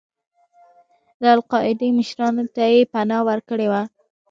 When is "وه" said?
3.71-3.81